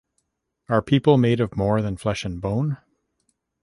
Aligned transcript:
Are 0.67 0.81
people 0.81 1.19
made 1.19 1.39
of 1.39 1.55
more 1.55 1.83
than 1.83 1.95
flesh 1.95 2.25
and 2.25 2.41
bone? 2.41 2.77